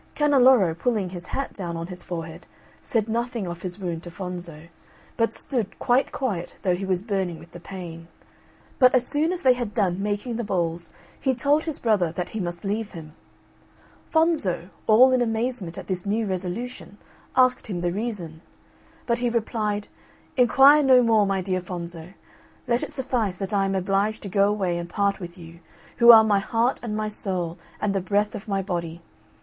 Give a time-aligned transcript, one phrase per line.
[0.15, 2.47] Canneloro, pulling his hat down on his forehead,
[2.81, 4.67] said nothing of his wound to Fonzo,
[5.15, 8.07] but stood quite quiet though he was burning with the pain.
[8.79, 12.29] But as soon as they had done making the balls, he told his brother that
[12.29, 13.13] he must leave him.
[14.11, 16.97] Fonzo, all in amazement at this new resolution,
[17.35, 18.41] asked him the reason:
[19.05, 19.87] but he replied,
[20.35, 22.15] "Enquire no more, my dear Fonzo,
[22.67, 25.59] let it suffice that I am obliged to go away and part with you,
[25.97, 29.03] who are my heart and my soul and the breath of my body.